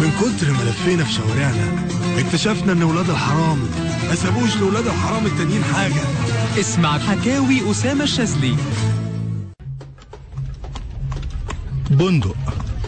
من 0.00 0.12
كتر 0.20 0.52
ما 0.52 0.62
لفينا 0.62 1.04
في 1.04 1.12
شوارعنا 1.12 1.86
اكتشفنا 2.18 2.72
إن 2.72 2.82
ولاد 2.82 3.10
الحرام 3.10 3.58
ما 4.08 4.14
سابوش 4.14 4.56
لولاد 4.56 4.86
الحرام 4.86 5.26
التانيين 5.26 5.64
حاجة. 5.64 6.02
اسمع 6.60 6.98
حكاوي 6.98 7.70
أسامة 7.70 8.04
الشاذلي. 8.04 8.56
بندق. 11.90 12.36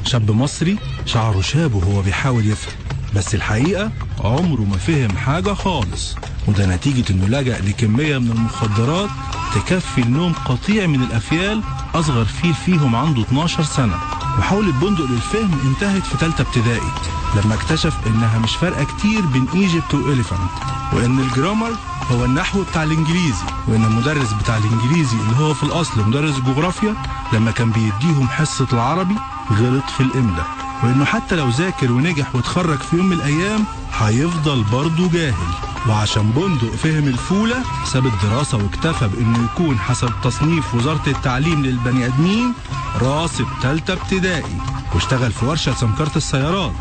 شاب 0.04 0.30
مصري 0.30 0.78
شعره 1.06 1.40
شاب 1.40 1.74
وهو 1.74 2.02
بيحاول 2.02 2.46
يفهم. 2.46 2.74
بس 3.16 3.34
الحقيقة 3.34 3.90
عمره 4.20 4.60
ما 4.60 4.76
فهم 4.76 5.16
حاجة 5.16 5.54
خالص. 5.54 6.14
وده 6.48 6.66
نتيجة 6.76 7.12
إنه 7.12 7.26
لجأ 7.26 7.58
لكمية 7.58 8.18
من 8.18 8.30
المخدرات 8.30 9.10
تكفي 9.54 10.00
النوم 10.00 10.32
قطيع 10.32 10.86
من 10.86 11.02
الأفيال 11.02 11.62
أصغر 11.94 12.24
فيل 12.24 12.54
فيهم 12.54 12.96
عنده 12.96 13.22
12 13.22 13.62
سنة. 13.62 13.94
محاولة 14.38 14.72
بندق 14.72 15.04
للفهم 15.04 15.50
انتهت 15.64 16.06
في 16.06 16.16
تالتة 16.16 16.42
ابتدائي 16.42 16.90
لما 17.36 17.54
اكتشف 17.54 17.94
إنها 18.06 18.38
مش 18.38 18.56
فارقة 18.56 18.84
كتير 18.84 19.20
بين 19.26 19.46
إيجيبت 19.54 19.94
وإليفانت 19.94 20.50
وإن 20.92 21.18
الجرامر 21.20 21.70
هو 22.10 22.24
النحو 22.24 22.62
بتاع 22.62 22.82
الإنجليزي 22.82 23.44
وإن 23.68 23.84
المدرس 23.84 24.32
بتاع 24.32 24.56
الإنجليزي 24.56 25.16
اللي 25.16 25.36
هو 25.36 25.54
في 25.54 25.62
الأصل 25.62 26.08
مدرس 26.08 26.38
جغرافيا 26.40 26.94
لما 27.32 27.50
كان 27.50 27.70
بيديهم 27.70 28.28
حصة 28.28 28.66
العربي 28.72 29.14
غلط 29.52 29.84
في 29.96 30.00
الاملاء 30.02 30.46
وإنه 30.82 31.04
حتى 31.04 31.36
لو 31.36 31.48
ذاكر 31.48 31.92
ونجح 31.92 32.34
واتخرج 32.34 32.78
في 32.78 32.96
يوم 32.96 33.06
من 33.06 33.12
الأيام 33.12 33.64
هيفضل 33.98 34.62
برضه 34.72 35.08
جاهل. 35.08 35.71
وعشان 35.88 36.30
بندق 36.30 36.74
فهم 36.76 37.08
الفولة 37.08 37.56
ساب 37.84 38.06
الدراسة 38.06 38.58
واكتفى 38.58 39.08
بإنه 39.08 39.44
يكون 39.44 39.78
حسب 39.78 40.10
تصنيف 40.24 40.74
وزارة 40.74 41.02
التعليم 41.06 41.62
للبني 41.62 42.06
آدمين 42.06 42.52
راسب 43.00 43.46
تالتة 43.62 43.92
ابتدائي 43.92 44.58
واشتغل 44.94 45.32
في 45.32 45.46
ورشة 45.46 45.74
سمكرة 45.74 46.10
السيارات. 46.16 46.72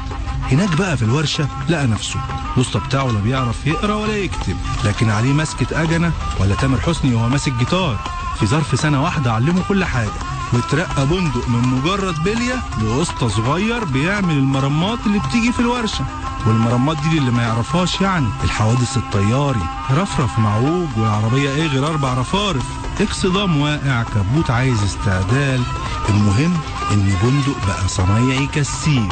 هناك 0.51 0.75
بقى 0.77 0.97
في 0.97 1.03
الورشة 1.03 1.47
لقى 1.69 1.87
نفسه. 1.87 2.19
الوسطى 2.53 2.79
بتاعه 2.79 3.05
لا 3.07 3.19
بيعرف 3.19 3.67
يقرأ 3.67 3.93
ولا 3.93 4.17
يكتب 4.17 4.57
لكن 4.85 5.09
عليه 5.09 5.33
ماسكة 5.33 5.81
أجنة 5.83 6.11
ولا 6.39 6.55
تامر 6.55 6.79
حسني 6.81 7.13
وهو 7.13 7.29
ماسك 7.29 7.53
جيتار. 7.53 7.99
في 8.39 8.45
ظرف 8.45 8.79
سنة 8.79 9.03
واحدة 9.03 9.33
علمه 9.33 9.63
كل 9.69 9.83
حاجة. 9.85 10.11
واترقى 10.53 11.05
بندق 11.07 11.49
من 11.49 11.61
مجرد 11.61 12.23
بلية 12.23 12.61
لوسطى 12.81 13.29
صغير 13.29 13.83
بيعمل 13.85 14.37
المرمات 14.37 14.99
اللي 15.05 15.19
بتيجي 15.19 15.51
في 15.51 15.59
الورشة. 15.59 16.05
والمرمات 16.47 16.97
دي 17.09 17.17
اللي 17.17 17.31
ما 17.31 17.43
يعرفهاش 17.43 18.01
يعني. 18.01 18.27
الحوادث 18.43 18.97
الطياري 18.97 19.61
رفرف 19.91 20.39
معوج 20.39 20.87
والعربية 20.97 21.49
إيه 21.49 21.67
غير 21.67 21.87
أربع 21.87 22.13
رفارف. 22.13 22.63
اكسدام 23.01 23.57
واقع 23.61 24.03
كبوت 24.03 24.51
عايز 24.51 24.83
استعدال. 24.83 25.61
المهم 26.09 26.53
إن 26.91 27.13
بندق 27.23 27.67
بقى 27.67 27.87
صنايعي 27.87 28.47
كسير 28.47 29.07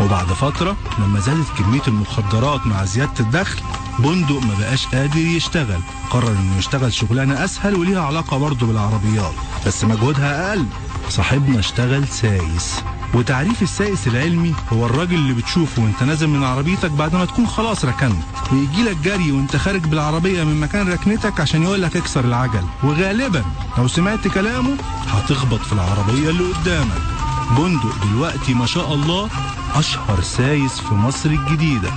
وبعد 0.00 0.26
فترة 0.26 0.76
لما 0.98 1.20
زادت 1.20 1.46
كمية 1.58 1.82
المخدرات 1.88 2.66
مع 2.66 2.84
زيادة 2.84 3.20
الدخل 3.20 3.60
بندق 3.98 4.42
ما 4.42 4.54
بقاش 4.60 4.86
قادر 4.86 5.16
يشتغل. 5.16 5.80
قرر 6.10 6.30
إنه 6.30 6.58
يشتغل 6.58 6.92
شغلانة 6.92 7.44
أسهل 7.44 7.74
وليها 7.74 8.02
علاقة 8.02 8.38
برضه 8.38 8.66
بالعربيات. 8.66 9.32
بس 9.66 9.84
مجهودها 9.84 10.50
أقل. 10.50 10.66
صاحبنا 11.08 11.58
اشتغل 11.58 12.08
سايس. 12.08 12.82
وتعريف 13.14 13.62
السائس 13.62 14.08
العلمي 14.08 14.54
هو 14.72 14.86
الراجل 14.86 15.14
اللي 15.14 15.32
بتشوفه 15.32 15.82
وانت 15.82 16.02
نازل 16.02 16.26
من 16.26 16.44
عربيتك 16.44 16.90
بعد 16.90 17.14
ما 17.14 17.24
تكون 17.24 17.46
خلاص 17.46 17.84
ركنت. 17.84 18.22
ويجي 18.52 18.82
لك 18.82 18.96
جري 18.96 19.32
وانت 19.32 19.56
خارج 19.56 19.80
بالعربية 19.80 20.44
من 20.44 20.60
مكان 20.60 20.88
ركنتك 20.88 21.40
عشان 21.40 21.62
يقول 21.62 21.82
لك 21.82 21.96
اكسر 21.96 22.24
العجل. 22.24 22.64
وغالبا 22.82 23.44
لو 23.78 23.88
سمعت 23.88 24.28
كلامه 24.28 24.76
هتخبط 25.08 25.60
في 25.60 25.72
العربية 25.72 26.30
اللي 26.30 26.52
قدامك. 26.52 27.02
بندق 27.58 27.94
دلوقتي 28.04 28.54
ما 28.54 28.66
شاء 28.66 28.94
الله 28.94 29.28
أشهر 29.74 30.20
سايس 30.22 30.80
في 30.80 30.94
مصر 30.94 31.30
الجديدة. 31.30 31.90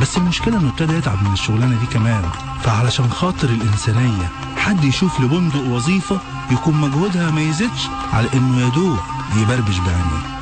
بس 0.00 0.16
المشكلة 0.16 0.58
إنه 0.58 0.68
ابتدى 0.68 0.92
يتعب 0.92 1.22
من 1.22 1.32
الشغلانة 1.32 1.80
دي 1.80 1.86
كمان. 1.86 2.22
فعلشان 2.62 3.10
خاطر 3.10 3.48
الإنسانية 3.48 4.30
حد 4.56 4.84
يشوف 4.84 5.20
لبندق 5.20 5.60
وظيفة 5.68 6.20
يكون 6.50 6.74
مجهودها 6.80 7.30
ما 7.30 7.40
يزيدش 7.40 7.88
على 8.12 8.28
إنه 8.34 8.66
يدوب 8.66 8.98
يبربش 9.36 9.78
بعينيه 9.78 10.34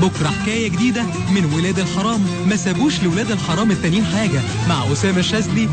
بكرة 0.00 0.28
حكاية 0.28 0.68
جديدة 0.68 1.02
من 1.30 1.44
ولاد 1.54 1.78
الحرام. 1.78 2.20
ما 2.48 2.56
سابوش 2.56 3.02
لولاد 3.02 3.30
الحرام 3.30 3.70
التانيين 3.70 4.04
حاجة. 4.04 4.40
مع 4.68 4.92
أسامة 4.92 5.18
الشاذلي 5.18 5.68